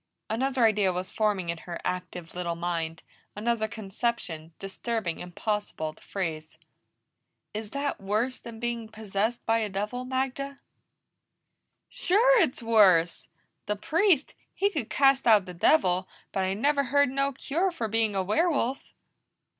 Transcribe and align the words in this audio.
Another 0.31 0.65
idea 0.65 0.91
was 0.91 1.11
forming 1.11 1.49
in 1.49 1.59
her 1.59 1.79
active 1.85 2.33
little 2.33 2.55
mind, 2.55 3.03
another 3.35 3.67
conception, 3.67 4.51
disturbing, 4.57 5.19
impossible 5.19 5.93
to 5.93 6.01
phrase. 6.01 6.57
"Is 7.53 7.69
that 7.69 8.01
worse 8.01 8.39
than 8.39 8.59
being 8.59 8.87
possessed 8.89 9.45
by 9.45 9.59
a 9.59 9.69
devil, 9.69 10.03
Magda?" 10.03 10.57
"Sure 11.87 12.41
it's 12.41 12.63
worse! 12.63 13.27
The 13.67 13.75
Priest, 13.75 14.33
he 14.55 14.71
could 14.71 14.89
cast 14.89 15.27
out 15.27 15.45
the 15.45 15.53
devil, 15.53 16.07
but 16.31 16.45
I 16.45 16.55
never 16.55 16.85
heard 16.85 17.09
no 17.09 17.31
cure 17.31 17.69
for 17.71 17.87
being 17.87 18.15
a 18.15 18.23
werewolf." 18.23 18.81